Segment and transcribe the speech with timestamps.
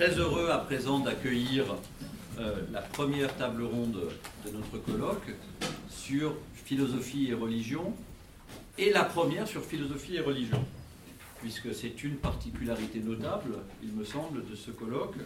[0.00, 1.76] Très heureux à présent d'accueillir
[2.38, 4.00] euh, la première table ronde
[4.46, 5.28] de notre colloque
[5.90, 7.92] sur philosophie et religion,
[8.78, 10.64] et la première sur philosophie et religion,
[11.42, 15.18] puisque c'est une particularité notable, il me semble, de ce colloque,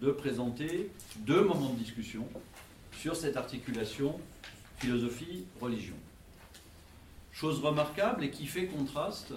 [0.00, 0.88] de présenter
[1.18, 2.26] deux moments de discussion
[2.96, 4.18] sur cette articulation
[4.78, 5.96] philosophie-religion.
[7.30, 9.34] Chose remarquable et qui fait contraste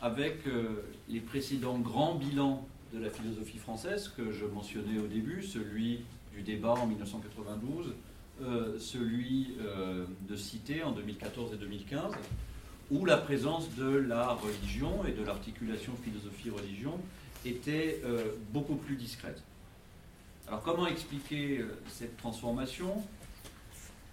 [0.00, 5.42] avec euh, les précédents grands bilans de la philosophie française que je mentionnais au début,
[5.42, 7.94] celui du débat en 1992,
[8.42, 12.12] euh, celui euh, de Cité en 2014 et 2015,
[12.90, 16.98] où la présence de la religion et de l'articulation philosophie-religion
[17.44, 18.00] était
[18.52, 19.42] beaucoup plus discrète.
[20.46, 23.02] Alors comment expliquer cette transformation?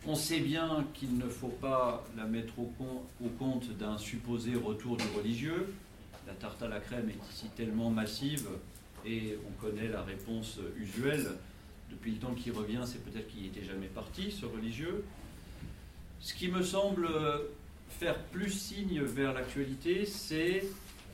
[0.07, 2.71] On sait bien qu'il ne faut pas la mettre au,
[3.37, 5.73] compte d'un supposé retour du religieux.
[6.25, 8.47] La tarte à la crème est ici tellement massive
[9.05, 11.27] et on connaît la réponse usuelle.
[11.89, 15.03] Depuis le temps qu'il revient, c'est peut-être qu'il n'était jamais parti, ce religieux.
[16.19, 17.09] Ce qui me semble
[17.89, 20.63] faire plus signe vers l'actualité, c'est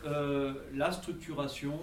[0.05, 1.79] euh, la structuration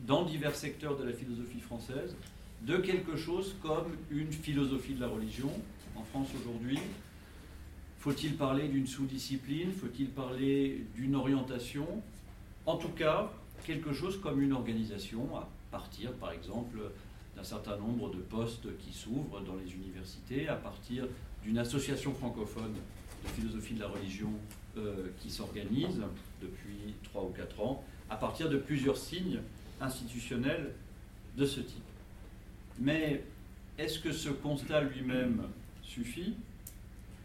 [0.00, 2.16] dans divers secteurs de la philosophie française
[2.62, 5.50] de quelque chose comme une philosophie de la religion,
[5.96, 6.78] en France aujourd'hui
[7.98, 9.72] Faut-il parler d'une sous-discipline?
[9.72, 11.86] Faut-il parler d'une orientation?
[12.64, 13.30] En tout cas,
[13.64, 16.78] quelque chose comme une organisation, à partir par exemple
[17.36, 21.06] d'un certain nombre de postes qui s'ouvrent dans les universités, à partir
[21.42, 22.74] d'une association francophone
[23.24, 24.30] de philosophie de la religion
[24.76, 26.00] euh, qui s'organise
[26.40, 29.40] depuis 3 ou 4 ans, à partir de plusieurs signes
[29.80, 30.72] institutionnels
[31.36, 31.82] de ce type.
[32.78, 33.24] Mais
[33.78, 35.42] est-ce que ce constat lui-même
[35.82, 36.34] suffit?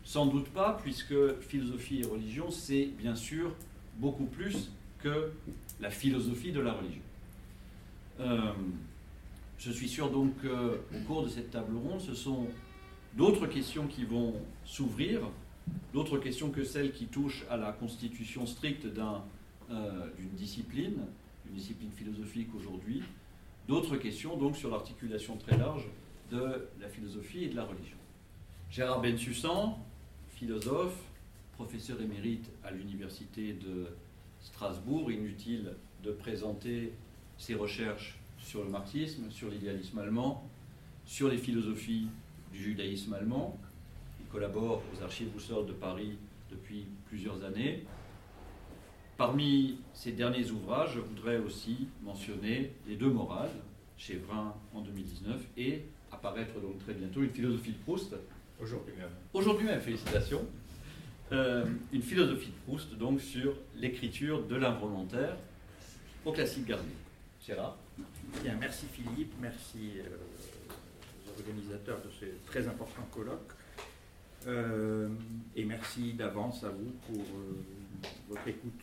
[0.03, 3.53] Sans doute pas, puisque philosophie et religion, c'est bien sûr
[3.98, 5.31] beaucoup plus que
[5.80, 7.02] la philosophie de la religion.
[8.19, 8.51] Euh,
[9.57, 12.47] je suis sûr donc qu'au cours de cette table ronde, ce sont
[13.16, 14.34] d'autres questions qui vont
[14.66, 15.22] s'ouvrir,
[15.94, 20.97] d'autres questions que celles qui touchent à la constitution stricte euh, d'une discipline,
[21.47, 23.03] une discipline philosophique aujourd'hui,
[23.68, 25.88] d'autres questions donc sur l'articulation très large
[26.31, 27.97] de la philosophie et de la religion.
[28.69, 29.78] Gérard Bensussan,
[30.29, 30.97] philosophe,
[31.53, 33.88] professeur émérite à l'université de
[34.41, 35.73] Strasbourg, inutile
[36.03, 36.94] de présenter
[37.38, 40.50] ses recherches sur le marxisme, sur l'idéalisme allemand,
[41.05, 42.07] sur les philosophies
[42.51, 43.59] du judaïsme allemand.
[44.19, 46.17] Il collabore aux archives Boussole de Paris
[46.50, 47.85] depuis plusieurs années.
[49.17, 53.51] Parmi ses derniers ouvrages, je voudrais aussi mentionner Les deux morales,
[53.97, 58.16] chez Vrin en 2019, et apparaître donc très bientôt une philosophie de Proust,
[58.61, 59.09] Aujourd'hui même.
[59.33, 60.45] Aujourd'hui même, félicitations.
[61.31, 61.63] Euh,
[61.94, 65.38] une philosophie de Proust, donc, sur l'écriture de l'involontaire
[66.25, 66.85] au classique Garnier.
[67.45, 67.78] Gérard
[68.44, 70.07] Bien, merci Philippe, merci euh,
[71.28, 73.51] aux organisateurs de ce très important colloque.
[74.47, 75.09] Euh,
[75.56, 77.23] et merci d'avance à vous pour
[78.29, 78.81] votre écoute.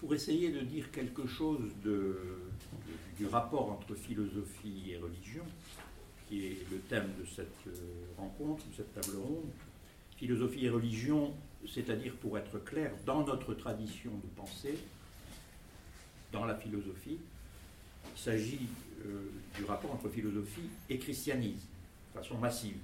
[0.00, 5.44] Pour essayer de dire quelque chose du rapport entre philosophie et religion,
[6.26, 7.68] qui est le thème de cette
[8.16, 9.50] rencontre, de cette table ronde.
[10.20, 11.32] Philosophie et religion,
[11.66, 14.76] c'est-à-dire pour être clair, dans notre tradition de pensée,
[16.30, 17.18] dans la philosophie,
[18.04, 18.68] il s'agit
[19.06, 21.66] euh, du rapport entre philosophie et christianisme,
[22.14, 22.76] de façon massive.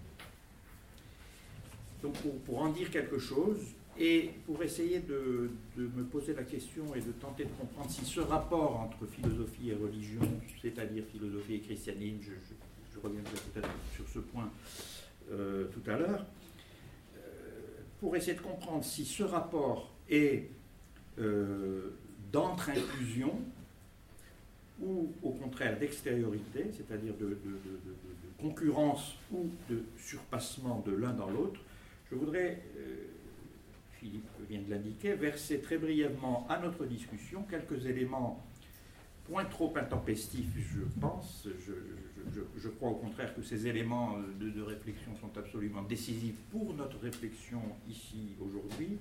[2.02, 2.14] Donc
[2.46, 3.58] pour, en dire quelque chose,
[3.98, 8.20] et pour essayer de, me poser la question et de tenter de comprendre si ce
[8.20, 10.22] rapport entre philosophie et religion,
[10.62, 14.50] c'est-à-dire philosophie et christianisme, je, reviendrai peut-être sur ce point
[15.30, 16.24] euh, tout à l'heure,
[18.00, 20.50] pour essayer de comprendre si ce rapport est
[21.18, 21.90] euh,
[22.32, 23.32] d'entre-inclusion
[24.80, 27.38] ou au contraire d'extériorité, c'est-à-dire de,
[28.38, 31.60] concurrence ou de surpassement de l'un dans l'autre,
[32.10, 32.62] je voudrais,
[33.98, 38.44] Philippe vient de l'indiquer, verser très brièvement à notre discussion quelques éléments
[39.28, 41.48] point trop intempestifs, je pense.
[42.56, 47.60] Je, crois au contraire que ces éléments de, réflexion sont absolument décisifs pour notre réflexion
[47.88, 48.98] ici aujourd'hui.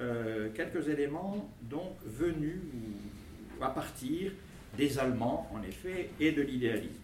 [0.00, 2.60] Euh, quelques éléments donc venus
[3.60, 4.32] à partir
[4.76, 7.00] des Allemands, en effet, et de l'idéalisme.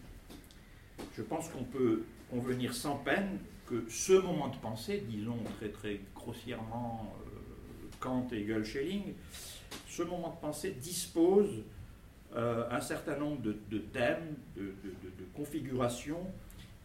[1.15, 6.01] Je pense qu'on peut convenir sans peine que ce moment de pensée, disons très très
[6.13, 7.29] grossièrement euh,
[7.99, 9.13] Kant, Hegel, Schelling,
[9.87, 11.63] ce moment de pensée dispose
[12.35, 14.73] euh, un certain nombre de, thèmes, de,
[15.35, 16.25] configurations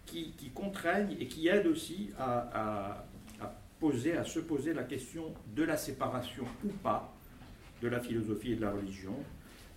[0.04, 3.04] qui, contraignent et qui aident aussi à,
[3.78, 7.12] poser, à se poser la question de la séparation ou pas
[7.80, 9.14] de la philosophie et de la religion,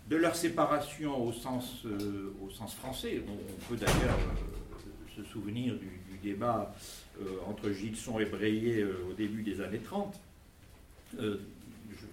[0.07, 2.33] de leur séparation au sens, euh,
[2.77, 3.21] français.
[3.27, 4.17] On, peut d'ailleurs
[5.15, 6.75] se souvenir du, débat
[7.47, 10.19] entre Gilson et Breillet au début des années 30.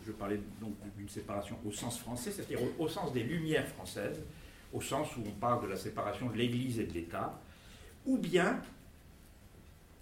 [0.04, 4.22] Je, parlais donc d'une séparation au sens français, c'est-à-dire au sens des Lumières françaises,
[4.72, 7.38] au sens où on parle de la séparation de l'Église et de l'État,
[8.04, 8.60] ou bien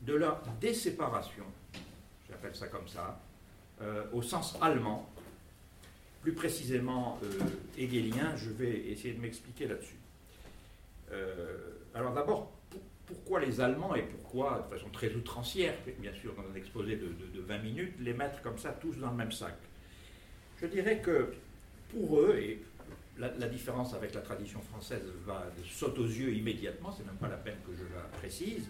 [0.03, 1.45] de leur déséparation,
[2.29, 3.21] j'appelle ça comme ça,
[3.83, 5.09] euh, au sens allemand,
[6.21, 7.39] plus précisément euh,
[7.77, 9.99] hegelien, je vais essayer de m'expliquer là-dessus.
[11.13, 11.59] Euh,
[11.95, 12.53] alors d'abord,
[13.07, 17.07] pourquoi les Allemands et pourquoi, de façon très outrancière, bien sûr, dans un exposé de,
[17.07, 19.57] de 20 minutes, les mettre comme ça tous dans le même sac?
[20.61, 21.35] Je dirais que
[21.91, 22.63] pour eux, et
[23.19, 27.37] la, différence avec la tradition française va saute aux yeux immédiatement, c'est même pas la
[27.37, 28.69] peine que je la précise.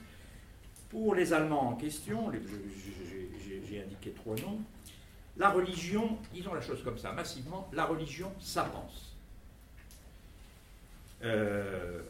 [0.91, 2.31] Pour les Allemands en question,
[3.69, 4.61] j'ai indiqué trois noms,
[5.37, 9.17] la religion, disons la chose comme ça, massivement, la religion, ça pense.
[11.23, 12.03] Euh,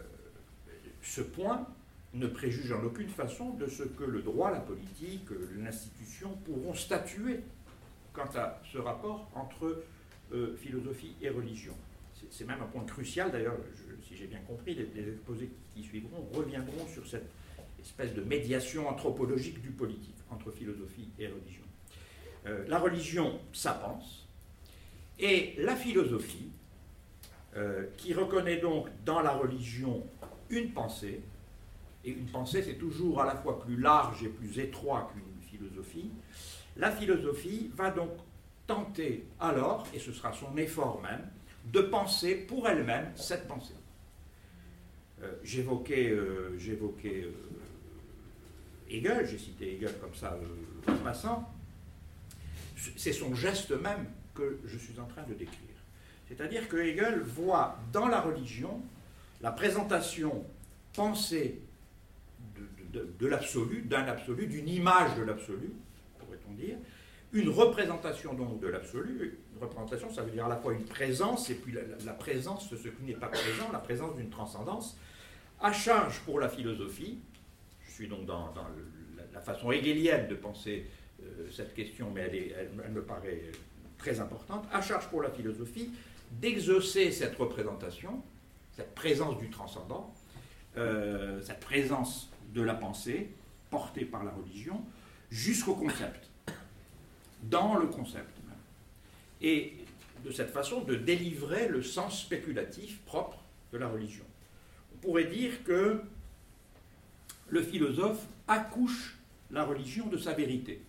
[1.02, 1.66] ce point
[2.14, 7.40] ne préjuge en aucune façon de ce que le droit, la politique, l'institution pourront statuer
[8.12, 9.82] quant à ce rapport entre
[10.32, 11.74] euh, philosophie et religion
[12.30, 13.56] c'est même un point crucial, d'ailleurs,
[14.06, 17.28] si j'ai bien compris, les, exposés qui suivront reviendront sur cette
[17.80, 21.62] espèce de médiation anthropologique du politique entre philosophie et religion.
[22.46, 24.26] Euh, la religion, ça pense,
[25.18, 26.50] et la philosophie,
[27.56, 30.04] euh, qui reconnaît donc dans la religion
[30.50, 31.20] une pensée,
[32.04, 36.10] et une pensée c'est toujours à la fois plus large et plus étroit qu'une philosophie,
[36.76, 38.10] la philosophie va donc
[38.66, 41.28] tenter alors, et ce sera son effort même,
[41.66, 43.74] de penser pour elle-même cette pensée.
[45.22, 47.32] Euh, j'évoquais euh, j'évoquais euh,
[48.90, 50.38] Hegel, j'ai cité Hegel comme ça
[50.88, 51.50] en passant,
[52.96, 55.58] c'est son geste même que je suis en train de décrire.
[56.28, 58.82] C'est-à-dire que Hegel voit dans la religion
[59.40, 60.44] la présentation
[60.92, 61.60] pensée
[62.94, 65.72] de l'absolu, d'un absolu, d'une image de l'absolu,
[66.18, 66.76] pourrait-on dire,
[67.32, 71.54] une représentation donc de l'absolu, représentation, ça veut dire à la fois une présence et
[71.54, 71.74] puis
[72.04, 74.96] la, présence de ce qui n'est pas présent, la présence d'une transcendance,
[75.60, 77.18] à charge pour la philosophie,
[77.86, 78.52] je suis donc dans,
[79.32, 80.86] la, façon hegelienne de penser
[81.22, 83.42] euh, cette question, mais elle, elle, me paraît
[83.98, 85.90] très importante, à charge pour la philosophie
[86.30, 88.22] d'exaucer cette représentation,
[88.72, 90.14] cette présence du transcendant,
[90.76, 93.30] euh, cette présence de la pensée
[93.70, 94.80] portée par la religion,
[95.30, 96.30] jusqu'au concept,
[97.42, 98.34] dans le concept
[99.44, 99.74] et
[100.24, 103.38] de cette façon de délivrer le sens spéculatif propre
[103.72, 104.24] de la religion.
[104.94, 106.00] On pourrait dire que
[107.48, 109.18] le philosophe accouche
[109.50, 110.80] la religion de sa vérité,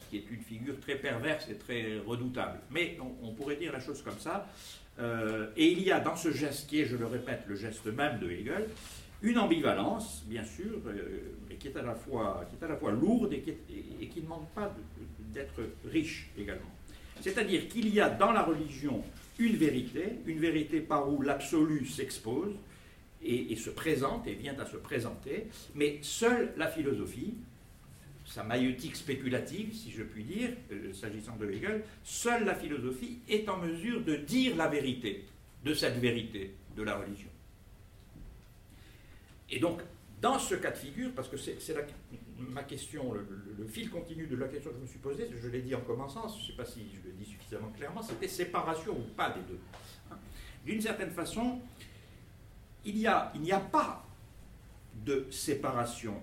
[0.00, 2.60] ce qui est une figure très perverse et très redoutable.
[2.70, 4.48] Mais on, pourrait dire la chose comme ça.
[4.98, 7.86] Euh, et il y a dans ce geste qui est, je le répète, le geste
[7.86, 8.66] même de Hegel,
[9.22, 12.46] une ambivalence, bien sûr, euh, mais qui est à la fois,
[12.90, 13.52] lourde et qui,
[14.00, 14.74] et qui ne manque pas
[15.32, 16.70] d'être riche également.
[17.20, 19.02] C'est-à-dire qu'il y a dans la religion
[19.38, 22.54] une vérité, une vérité par où l'absolu s'expose
[23.22, 27.34] et, se présente et vient à se présenter, mais seule la philosophie,
[28.24, 33.48] sa maïotique spéculative, si je puis dire, euh, s'agissant de Hegel, seule la philosophie est
[33.48, 35.24] en mesure de dire la vérité
[35.64, 37.29] de cette vérité de la religion.
[39.50, 39.80] Et donc,
[40.20, 41.58] dans ce cas de figure, parce que c'est
[42.38, 45.62] ma question, le, fil continu de la question que je me suis posée, je l'ai
[45.62, 48.92] dit en commençant, je ne sais pas si je le dis suffisamment clairement, c'était séparation
[48.92, 49.58] ou pas des deux.
[50.10, 50.16] Hein.
[50.64, 51.60] D'une certaine façon,
[52.84, 53.32] il n'y a,
[53.72, 54.04] pas
[55.04, 56.14] de séparation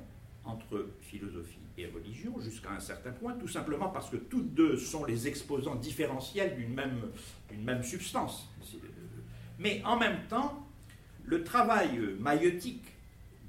[0.43, 5.05] entre philosophie et religion jusqu'à un certain point, tout simplement parce que toutes deux sont
[5.05, 7.11] les exposants différentiels d'une même,
[7.59, 8.49] même substance.
[9.59, 10.67] Mais en même temps,
[11.25, 12.96] le travail maïotique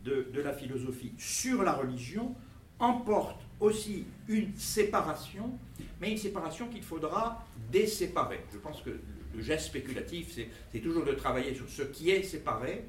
[0.05, 2.35] de, la philosophie sur la religion
[2.79, 5.59] emporte aussi une séparation,
[6.01, 8.41] mais une séparation qu'il faudra déséparer.
[8.53, 8.91] Je pense que
[9.35, 10.39] le geste spéculatif,
[10.73, 12.85] c'est toujours de travailler sur ce qui est séparé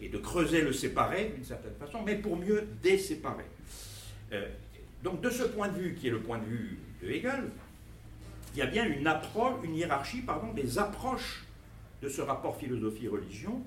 [0.00, 3.46] et de creuser le séparé d'une certaine façon, mais pour mieux déséparer.
[4.32, 4.48] Euh,
[5.02, 7.44] donc de ce point de vue, qui est le point de vue de Hegel,
[8.54, 11.44] il y a bien une approche, une hiérarchie pardon, des approches
[12.02, 13.62] de ce rapport philosophie-religion.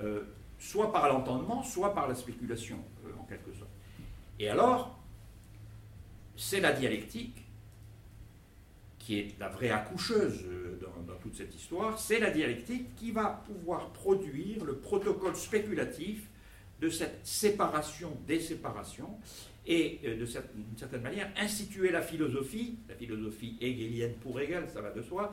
[0.00, 0.22] Euh,
[0.58, 3.70] soit par l'entendement, soit par la spéculation, euh, en quelque sorte.
[4.38, 4.98] Et alors,
[6.36, 7.44] c'est la dialectique
[8.98, 13.42] qui est la vraie accoucheuse euh, dans, toute cette histoire, c'est la dialectique qui va
[13.46, 16.26] pouvoir produire le protocole spéculatif
[16.80, 19.18] de cette séparation des séparations
[19.66, 24.90] et euh, d'une certaine manière instituer la philosophie, la philosophie hegelienne pour Hegel, ça va
[24.90, 25.32] de soi,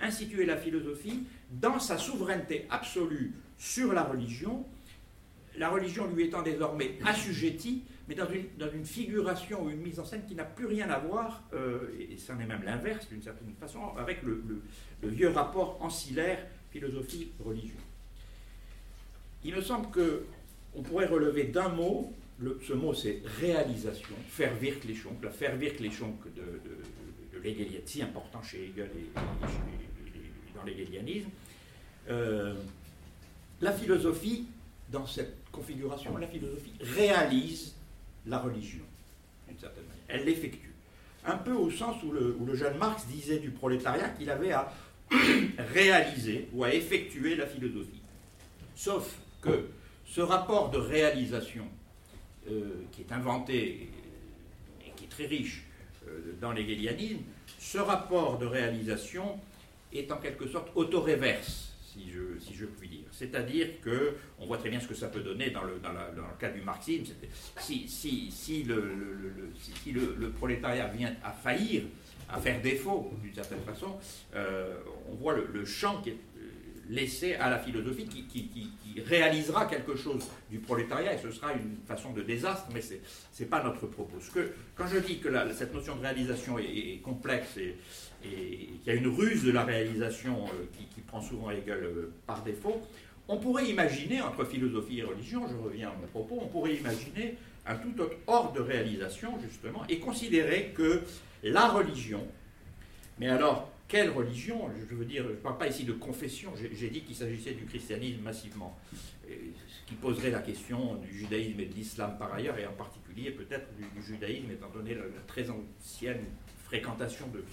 [0.00, 4.66] instituer la philosophie dans sa souveraineté absolue sur la religion,
[5.56, 10.00] la religion lui étant désormais assujettie, mais dans une, dans une figuration ou une mise
[10.00, 13.22] en scène qui n'a plus rien à voir, euh, et c'en est même l'inverse d'une
[13.22, 14.42] certaine façon, avec le,
[15.00, 17.76] le vieux rapport ancillaire philosophie-religion.
[19.44, 20.24] Il me semble que
[20.74, 22.12] on pourrait relever d'un mot,
[22.66, 25.78] ce mot c'est réalisation, faire Verklichung, la faire de, de,
[27.38, 31.30] de, de si important chez Hegel et, dans l'hegelianisme.
[32.08, 32.54] Euh,
[33.62, 34.44] la philosophie,
[34.90, 37.74] dans cette configuration, la philosophie réalise
[38.26, 38.82] la religion,
[39.48, 40.04] d'une certaine manière.
[40.08, 40.72] Elle l'effectue.
[41.24, 44.70] Un peu au sens où le, jeune Marx disait du prolétariat qu'il avait à
[45.72, 48.02] réaliser ou à effectuer la philosophie.
[48.74, 49.68] Sauf que
[50.04, 51.64] ce rapport de réalisation
[52.50, 53.88] euh, qui est inventé
[54.84, 55.62] et qui est très riche
[56.08, 57.20] euh, dans l'hegelianisme,
[57.60, 59.38] ce rapport de réalisation
[59.92, 62.10] est en quelque sorte autoréverse, si
[62.54, 63.04] je, puis dire.
[63.12, 65.80] C'est-à-dire que, on voit très bien ce que ça peut donner dans le,
[66.38, 67.12] cas du marxisme,
[67.58, 71.82] si, le, prolétariat vient à faillir,
[72.28, 73.98] à faire défaut d'une certaine façon,
[74.34, 74.76] euh,
[75.10, 76.18] on voit le, champ qui est
[76.88, 78.72] laissé à la philosophie qui,
[79.06, 83.48] réalisera quelque chose du prolétariat et ce sera une façon de désastre, mais ce n'est
[83.48, 84.18] pas notre propos.
[84.76, 87.76] Quand je dis que cette notion de réalisation est, complexe et,
[88.24, 90.64] et qu'il y a une ruse de la réalisation euh,
[90.94, 92.80] qui, prend souvent Hegel euh, par défaut,
[93.28, 97.36] on pourrait imaginer, entre philosophie et religion, je reviens à mon propos, on pourrait imaginer
[97.66, 101.02] un tout autre ordre de réalisation, justement, et considérer que
[101.42, 102.26] la religion,
[103.18, 106.88] mais alors quelle religion Je veux dire, je ne parle pas ici de confession, j'ai
[106.88, 108.74] dit qu'il s'agissait du christianisme massivement,
[109.28, 113.30] ce qui poserait la question du judaïsme et de l'islam par ailleurs, et en particulier
[113.30, 116.24] peut-être du, judaïsme, étant donné la, très ancienne
[116.72, 117.44] fréquentation de,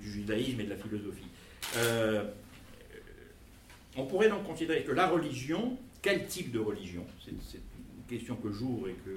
[0.00, 1.26] du judaïsme et de la philosophie.
[1.76, 2.22] Euh,
[3.96, 7.04] on pourrait donc considérer que la religion, quel type de religion?
[7.24, 9.10] C'est une question que j'ouvre et que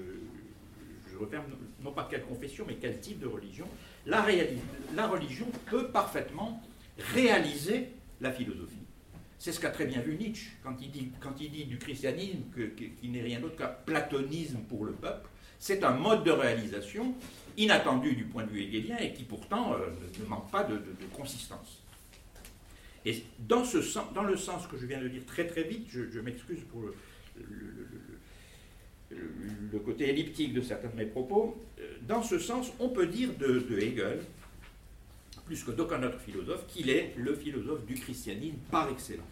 [1.11, 1.43] je referme,
[1.83, 3.67] non pas quelle confession, mais quel type de religion
[4.07, 4.23] la,
[5.07, 6.63] religion peut parfaitement
[7.13, 7.89] réaliser
[8.21, 8.73] la philosophie.
[9.37, 12.41] C'est ce qu'a très bien vu Nietzsche quand il dit, quand il dit du christianisme
[12.75, 15.29] qui n'est rien d'autre qu'un platonisme pour le peuple.
[15.59, 17.13] C'est un mode de réalisation
[17.59, 19.89] inattendu du point de vue hegelien et qui pourtant euh,
[20.19, 20.81] ne manque pas de,
[21.15, 21.83] consistance.
[23.05, 25.87] Et dans, ce sens, dans le sens que je viens de dire très très vite,
[25.89, 27.79] je, m'excuse pour le,
[29.85, 33.65] côté elliptique de certains de mes propos, euh, dans ce sens, on peut dire de,
[33.77, 34.19] Hegel,
[35.45, 39.25] plus que d'aucun autre philosophe, qu'il est le philosophe du christianisme par excellence.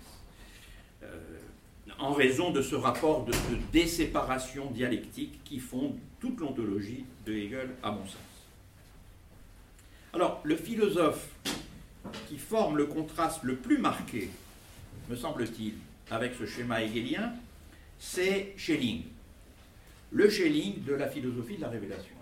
[1.04, 1.20] Euh,
[2.00, 7.70] en raison de ce rapport de, de déséparation dialectique qui fonde toute l'ontologie de Hegel,
[7.84, 8.18] à mon sens.
[10.14, 11.30] Alors, le philosophe
[12.28, 14.30] qui forme le contraste le plus marqué,
[15.10, 15.74] me semble-t-il,
[16.10, 17.34] avec ce schéma hegelien,
[18.00, 19.04] c'est Schelling
[20.12, 22.16] le Schelling de la philosophie de la révélation.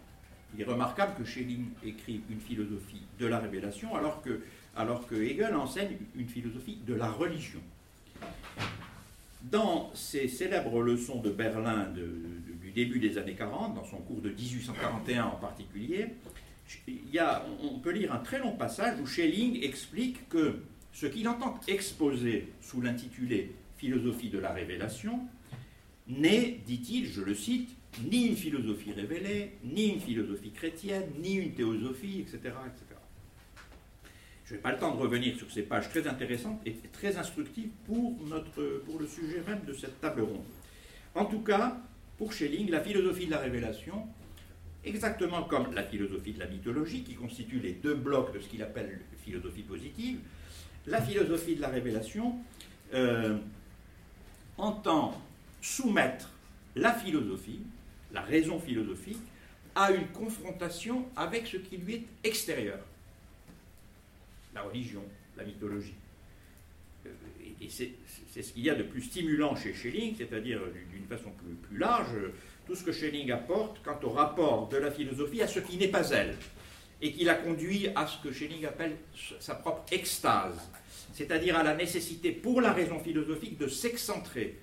[0.55, 5.97] Il est remarquable que Schelling écrit une philosophie de la révélation alors que, Hegel enseigne
[6.15, 7.59] une philosophie de la religion.
[9.43, 14.29] Dans ses célèbres leçons de Berlin du début des années 40, dans son cours de
[14.29, 16.07] 1841 en particulier,
[16.87, 20.59] il y a, on peut lire un très long passage où Schelling explique que
[20.93, 25.19] ce qu'il entend exposer sous l'intitulé Philosophie de la révélation
[26.07, 27.69] n'est, dit-il, je le cite,
[28.11, 32.39] ni une philosophie révélée, ni une philosophie chrétienne, ni une théosophie, etc.
[32.43, 32.99] etc.
[34.45, 37.71] Je n'ai pas le temps de revenir sur ces pages très intéressantes et très instructives
[37.85, 40.45] pour, notre, pour le sujet même de cette table ronde.
[41.15, 41.81] En tout cas,
[42.17, 44.07] pour Schelling, la philosophie de la révélation,
[44.83, 48.63] exactement comme la philosophie de la mythologie, qui constitue les deux blocs de ce qu'il
[48.63, 50.19] appelle philosophie positive,
[50.87, 52.35] la philosophie de la révélation
[52.93, 53.37] euh,
[54.57, 55.19] entend
[55.61, 56.29] soumettre
[56.75, 57.61] la philosophie,
[58.13, 59.19] la raison philosophique,
[59.73, 62.79] à une confrontation avec ce qui lui est extérieur.
[64.53, 65.03] La religion,
[65.35, 65.95] la mythologie.
[67.61, 70.59] Euh, et c'est ce qu'il y a de plus stimulant chez Schelling, c'est-à-dire
[70.91, 72.15] d'une façon plus, large,
[72.65, 75.87] tout ce que Schelling apporte quant au rapport de la philosophie à ce qui n'est
[75.87, 76.35] pas elle,
[77.01, 78.97] et qui la conduit à ce que Schelling appelle
[79.39, 80.69] sa propre extase,
[81.13, 84.59] c'est-à-dire à la nécessité pour la raison philosophique de s'excentrer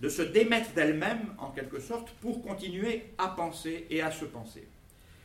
[0.00, 4.66] de se démettre d'elle-même, en quelque sorte, pour continuer à penser et à se penser.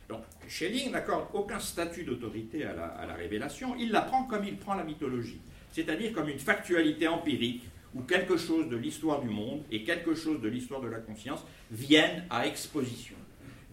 [0.08, 4.74] Donc, Schelling n'accorde aucun statut d'autorité à la, révélation, il la prend comme il prend
[4.74, 5.40] la mythologie,
[5.76, 7.64] c'est-à-dire comme une factualité empirique
[7.94, 11.44] où quelque chose de l'histoire du monde et quelque chose de l'histoire de la conscience
[11.70, 13.16] viennent à exposition,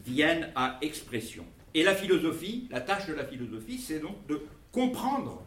[0.06, 1.46] viennent à expression.
[1.74, 4.42] Et la philosophie, la tâche de la philosophie, c'est donc de
[4.74, 5.42] comprendre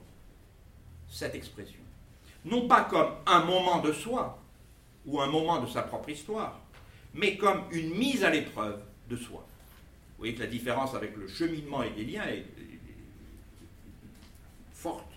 [1.11, 1.81] cette expression.
[2.47, 4.43] Non pas comme un moment de soi
[5.05, 6.59] ou un moment de sa propre histoire,
[7.13, 9.47] mais comme une mise à l'épreuve de soi.
[10.11, 12.47] Vous voyez que la différence avec le cheminement hegelien est
[14.73, 15.16] forte.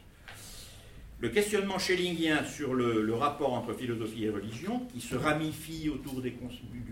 [1.22, 6.34] Le questionnement schellingien sur le, rapport entre philosophie et religion, qui se ramifie autour du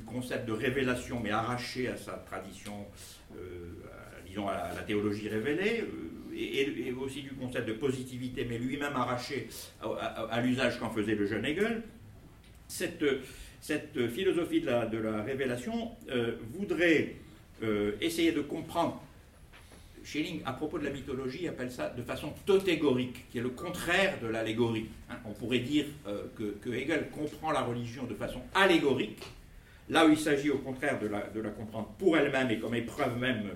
[0.06, 2.86] concept de révélation, mais arraché à sa tradition,
[3.38, 3.38] euh,
[4.28, 9.48] disons à la, théologie révélée, euh, et, aussi du concept de positivité, mais lui-même arraché
[9.82, 11.84] à, l'usage qu'en faisait le jeune Hegel,
[12.68, 13.06] cette,
[14.10, 17.16] philosophie de la, révélation euh, voudrait
[18.02, 19.02] essayer de comprendre.
[20.08, 24.18] Schelling, à propos de la mythologie, appelle ça de façon totégorique, qui est le contraire
[24.22, 24.88] de l'allégorie.
[25.10, 25.18] Hein.
[25.26, 26.24] on pourrait dire euh,
[26.62, 29.22] que, Hegel comprend la religion de façon allégorique,
[29.90, 33.52] là où il s'agit au contraire de la, comprendre pour elle-même et comme épreuve même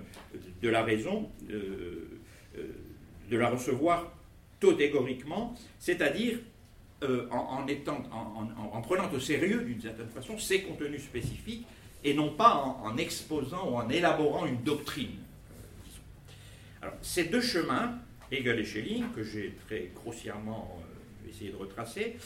[0.60, 4.12] de la raison, de la recevoir
[4.60, 6.38] totégoriquement, c'est-à-dire
[7.02, 11.66] en, prenant au sérieux, d'une certaine façon, ses contenus spécifiques
[12.04, 15.21] et non pas en, exposant ou en élaborant une doctrine.
[16.82, 17.96] Alors, ces deux chemins,
[18.32, 22.16] Hegel et Schelling, que j'ai très grossièrement euh, essayé de retracer,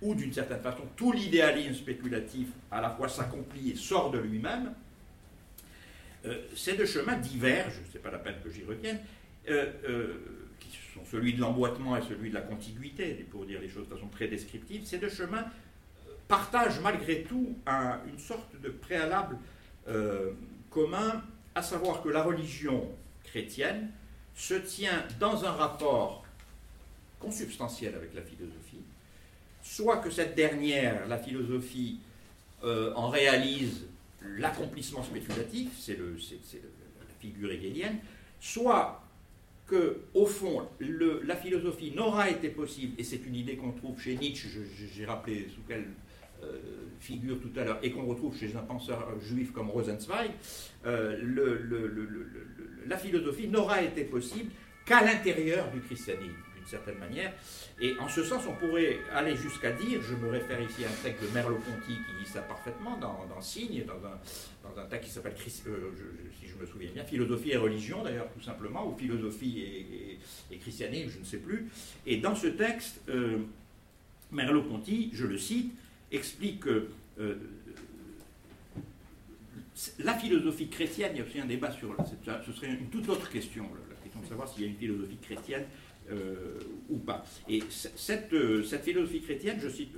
[0.00, 4.72] où d'une certaine façon tout l'idéalisme spéculatif à la fois s'accomplit et sort de lui-même,
[6.24, 9.00] euh, ces deux chemins divergent, ce n'est pas la peine que j'y revienne,
[9.50, 10.14] euh,
[10.60, 13.94] qui sont celui de l'emboîtement et celui de la contiguïté, pour dire les choses de
[13.94, 15.44] façon très descriptive, ces deux chemins
[16.26, 17.56] partage malgré tout
[18.08, 19.36] une sorte de préalable
[20.70, 21.22] commun,
[21.54, 22.90] à savoir que la religion
[23.22, 23.92] chrétienne
[24.36, 26.24] se tient dans un rapport
[27.18, 28.84] consubstantiel avec la philosophie,
[29.62, 31.98] soit que cette dernière, la philosophie,
[32.62, 33.86] euh, en réalise
[34.22, 37.98] l'accomplissement spéculatif, c'est la figure hegelienne,
[38.38, 39.02] soit
[39.66, 44.16] que, au fond, la philosophie n'aura été possible, et c'est une idée qu'on trouve chez
[44.16, 44.48] Nietzsche,
[44.94, 45.86] j'ai rappelé sous quelle
[47.00, 50.30] figure tout à l'heure et qu'on retrouve chez un penseur juif comme Rosenzweig,
[50.86, 51.16] euh,
[52.86, 54.50] la philosophie n'aura été possible
[54.84, 57.32] qu'à l'intérieur du christianisme, d'une certaine manière.
[57.80, 61.02] Et en ce sens, on pourrait aller jusqu'à dire, je me réfère ici à un
[61.02, 64.18] texte de Merleau-Ponty qui dit ça parfaitement, dans, Signe, dans un,
[64.68, 65.34] dans un texte qui s'appelle,
[65.66, 65.90] euh,
[66.40, 70.18] si je me souviens bien, Philosophie et religion, d'ailleurs, tout simplement, ou Philosophie
[70.50, 71.68] et, christianisme, je ne sais plus.
[72.06, 73.02] Et dans ce texte,
[74.32, 75.72] Merleau-Ponty, je le cite,
[76.12, 76.88] explique que
[77.18, 77.34] euh,
[79.98, 81.94] la philosophie chrétienne, il y a aussi un débat sur.
[82.44, 85.18] Ce serait une toute autre question, la question de savoir s'il y a une philosophie
[85.18, 85.64] chrétienne
[86.10, 87.24] euh, ou pas.
[87.48, 89.92] Et cette, euh, cette, philosophie chrétienne, je cite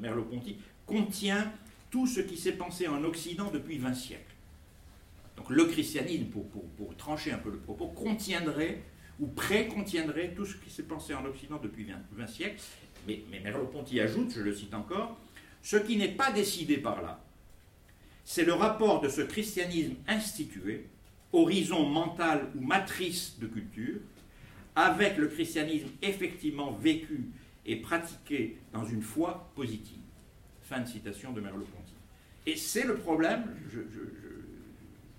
[0.00, 1.52] Merleau-Ponty, contient
[1.90, 4.34] tout ce qui s'est pensé en Occident depuis 20 siècles.
[5.36, 8.82] Donc le christianisme, pour trancher un peu le propos, contiendrait
[9.20, 12.60] ou pré-contiendrait tout ce qui s'est pensé en Occident depuis 20, 20 siècles,
[13.06, 15.18] mais, Merleau-Ponty ajoute, je le cite encore,
[15.62, 17.20] ce qui n'est pas décidé par là,
[18.24, 20.86] c'est le rapport de ce christianisme institué,
[21.32, 24.00] horizon mental ou matrice de culture,
[24.76, 27.26] avec le christianisme effectivement vécu
[27.66, 29.98] et pratiqué dans une foi positive.
[30.62, 31.92] Fin de citation de Merleau-Ponty.
[32.46, 33.44] Et c'est le problème,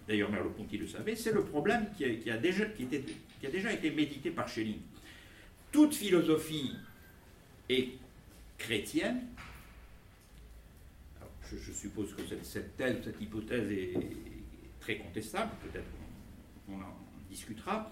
[0.08, 4.80] d'ailleurs Merleau-Ponty le savait, c'est le problème qui a déjà été médité par Schelling.
[5.72, 6.72] Toute philosophie
[7.70, 7.98] et
[8.58, 9.22] chrétienne.
[11.52, 13.94] je, suppose que cette, telle, cette hypothèse est
[14.80, 15.88] très contestable, peut-être
[16.70, 16.96] on, en
[17.30, 17.92] discutera.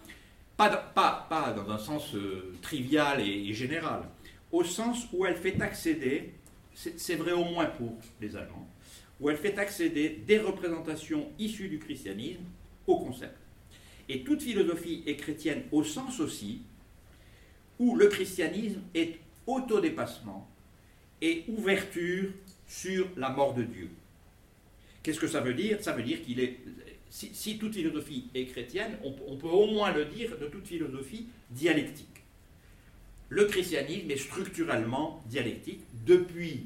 [0.55, 4.03] Pas, dans un sens euh, trivial et, général,
[4.51, 6.33] au sens où elle fait accéder,
[6.73, 8.67] c'est vrai au moins pour les Allemands,
[9.19, 12.43] où elle fait accéder des représentations issues du christianisme
[12.87, 13.37] au concept.
[14.09, 16.61] Et toute philosophie est chrétienne au sens aussi
[17.79, 20.49] où le christianisme est autodépassement
[21.21, 22.29] et ouverture
[22.67, 23.89] sur la mort de Dieu.
[25.01, 25.81] Qu'est-ce que ça veut dire?
[25.81, 26.59] Ça veut dire qu'il est.
[27.09, 32.23] Si, toute philosophie est chrétienne, on, peut au moins le dire de toute philosophie dialectique.
[33.29, 36.65] Le christianisme est structurellement dialectique depuis,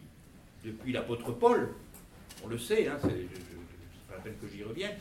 [0.63, 1.73] depuis l'apôtre Paul,
[2.45, 3.09] on le sait, hein, c'est
[4.07, 4.95] pas la peine que j'y revienne,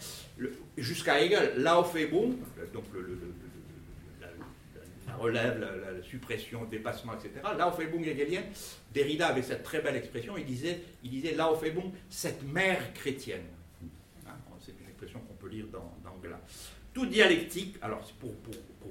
[0.77, 2.35] jusqu'à Hegel, Laofebung,
[2.73, 3.17] donc le,
[5.17, 7.31] relève, la, suppression, dépassement, etc.
[7.57, 8.43] Là, au Febung hegelien,
[8.93, 12.93] Derrida avait cette très belle expression, il disait, il disait là, au Febung, cette mère
[12.95, 13.45] chrétienne.
[14.27, 14.33] Hein,
[14.65, 16.17] c'est une expression qu'on peut lire dans, dans.
[16.97, 18.33] Toute dialectique, alors pour,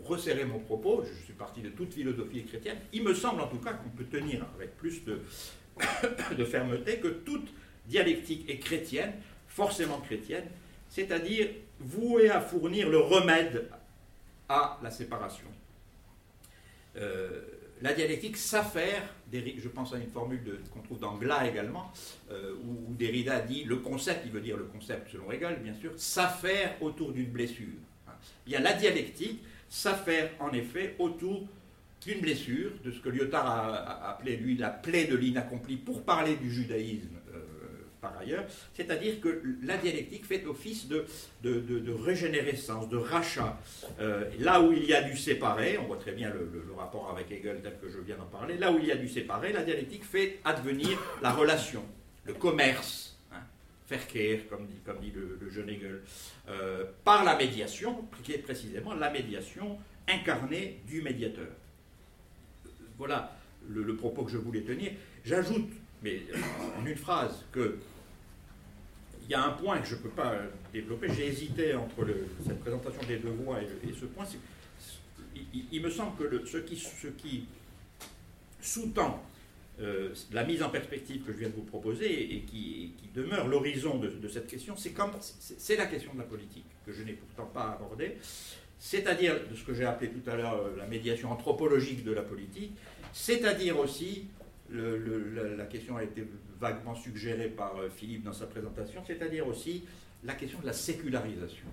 [0.04, 3.58] resserrer mon propos, je suis parti de toute philosophie chrétienne, il me semble en tout
[3.58, 5.22] cas qu'on peut tenir avec plus de,
[6.38, 7.52] de fermeté que toute
[7.88, 9.14] dialectique est chrétienne,
[9.48, 10.46] forcément chrétienne,
[10.88, 11.48] c'est-à-dire
[11.80, 13.70] voué à fournir le remède
[14.50, 15.48] à la séparation.
[16.98, 17.42] Euh,
[17.82, 19.04] la dialectique s'affaire,
[19.34, 21.92] je pense à une formule qu'on trouve dans Glas également,
[22.32, 25.92] euh, où, Derrida dit le concept, il veut dire le concept selon Hegel, bien sûr,
[25.98, 27.68] s'affaire autour d'une blessure.
[28.08, 28.14] Hein.
[28.46, 31.46] Bien, la dialectique s'affaire en effet autour
[32.02, 36.36] d'une blessure, de ce que Lyotard a, appelé, lui, la plaie de l'inaccompli, pour parler
[36.38, 37.15] du judaïsme
[38.06, 41.06] par ailleurs, c'est-à-dire que la dialectique fait office de,
[41.44, 43.60] de, régénérescence, de rachat.
[44.00, 47.32] Euh, là où il y a du séparé, on voit très bien le, rapport avec
[47.32, 49.64] Hegel tel que je viens d'en parler, là où il y a du séparé, la
[49.64, 51.84] dialectique fait advenir la relation,
[52.26, 53.40] le commerce, hein,
[53.90, 56.02] Verkehr, comme dit, comme dit le, jeune Hegel,
[56.50, 61.48] euh, par la médiation, qui est précisément la médiation incarnée du médiateur.
[62.98, 63.36] Voilà
[63.68, 64.92] le, le propos que je voulais tenir.
[65.24, 65.70] J'ajoute
[66.06, 66.22] mais
[66.80, 67.78] en une phrase, que
[69.26, 70.36] il y a un point que je ne peux pas
[70.72, 71.08] développer.
[71.14, 72.06] J'ai hésité entre
[72.46, 74.26] cette présentation des deux voix et, ce point.
[75.72, 77.48] Il, me semble que ce qui,
[78.62, 79.24] sous-tend
[79.82, 83.98] euh, la mise en perspective que je viens de vous proposer et, qui, demeure l'horizon
[83.98, 88.18] de, cette question, c'est la question de la politique, que je n'ai pourtant pas abordée,
[88.78, 92.24] c'est-à-dire de ce que j'ai appelé tout à l'heure euh, la médiation anthropologique de la
[92.24, 92.74] politique,
[93.14, 94.26] c'est-à-dire aussi
[94.72, 96.26] la, question a été
[96.60, 99.84] vaguement suggérée par euh, Philippe dans sa présentation, c'est-à-dire aussi
[100.24, 101.68] la question de la sécularisation.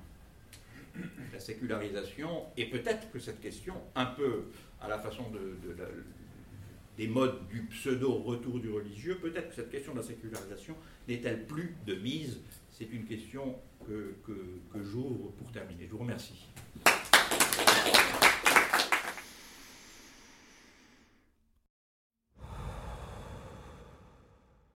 [1.33, 4.45] La sécularisation, et peut-être que cette question, un peu
[4.81, 5.57] à la façon de,
[6.99, 10.77] des modes du pseudo-retour du religieux, peut-être que cette question de la sécularisation
[11.09, 12.41] n'est-elle plus de mise?
[12.71, 14.33] C'est une question que, que,
[14.73, 15.87] que j'ouvre pour terminer.
[15.87, 16.47] Je vous remercie.